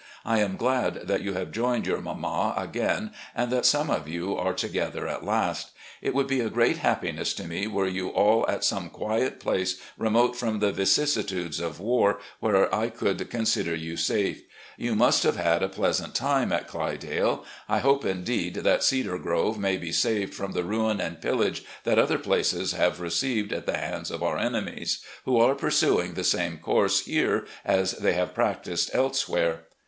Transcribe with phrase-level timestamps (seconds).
[0.25, 4.35] I am glad that you have joined your mamma again and that some of you
[4.35, 5.69] are together at last.
[6.01, 9.79] It would be a great happiness to me were you all at some quiet place,
[9.99, 14.41] remote from the vicissitudes of war, where I could consider you safe.
[14.75, 17.45] You must have had a pleasant LETTERS TO WIFE AND DAUGHTERS 57 time at 'Clydale.'
[17.69, 21.99] I hope indeed that 'Cedar Grove' may be saved from the ruin and pillage that
[21.99, 26.57] other places have received at the hands of our enemies, who are pursuing the same
[26.57, 29.65] course here as they have practised elsewhere.